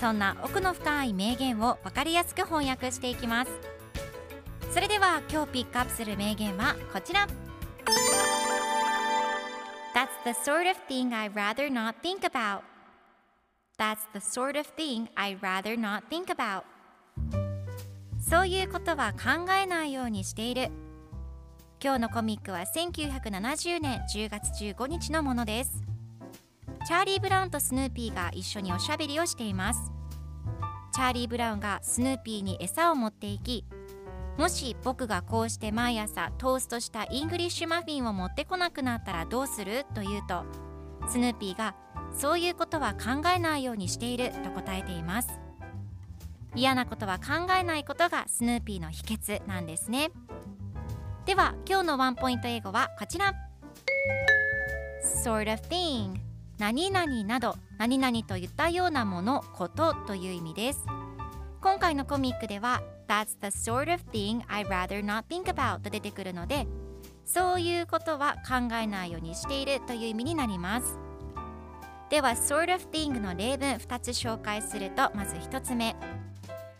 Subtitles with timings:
[0.00, 3.50] そんな奥の深い名言を分かりやすく翻訳していきます
[4.70, 7.26] それでは今日ピックアップする名言はこちら
[9.94, 12.62] That's the sort of thing I'd rather not think about
[13.78, 16.64] That's the sort of thing I'd rather not think about
[18.18, 20.70] そういうことは考えないようにしている
[21.82, 25.93] 今日のコミックは1970年10月15日のものです
[26.86, 29.90] チャーリー・ブラウンとスヌーピーが一緒におしゃべりをしています。
[30.92, 33.64] チャーリー・ブラウンがスヌーピーに餌を持っていき
[34.38, 40.44] もし僕がこうして毎朝トーストしたイングリッシュマフィンを持ってこなくなったらどうすると言うと
[41.08, 41.74] スヌーピーが
[42.16, 45.40] そういうことは考えないようにしていると答えています。
[46.54, 50.12] 嫌なことは考えないことがスヌーピーの秘訣なんですね。
[51.26, 53.32] では今日のワンポイント英語はこちら。
[55.24, 56.33] Sort of thing.
[56.64, 60.86] 何々など何々といったようなものことという意味です。
[61.60, 66.66] 今回のコミックでは That's the sort of thing I'd rather not think about と出てくるので
[67.26, 70.98] そういうことは考えないようにしているという意味になります。
[72.08, 75.94] では sort of thing の例文2つ紹介するとまず1つ目。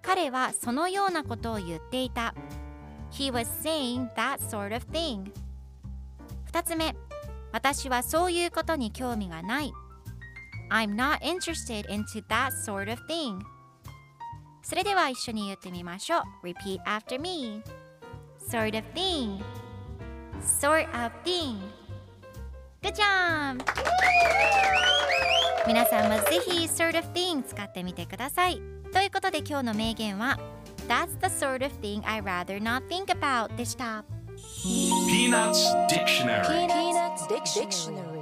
[0.00, 2.34] 彼はそのようなことを言っていた。
[3.10, 5.30] He was saying that sort of thing
[6.50, 6.96] 2つ目。
[7.56, 9.72] 私はそういうことに興味がない
[10.70, 13.38] I'm not interested into that sort of thing
[14.62, 17.62] それでは一緒に言ってみましょう Repeat after me
[18.46, 19.40] Sort of thing
[20.42, 21.56] Sort of thing
[22.82, 23.64] Good job!
[25.66, 28.60] 皆さんもぜひ sort of thing 使ってみてください
[28.92, 30.38] ということで今日の名言は
[30.88, 34.04] That's the sort of thing I rather not think about でした
[35.08, 36.66] Peanuts Dictionary
[37.28, 38.15] Dictionary.